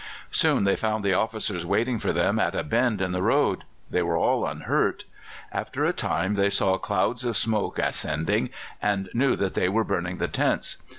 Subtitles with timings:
[0.31, 4.01] Soon they found the officers waiting for them at a bend in the road; they
[4.01, 5.03] were all unhurt.
[5.51, 8.49] After a time they saw clouds of smoke ascending,
[8.81, 10.77] and knew that they were burning the tents.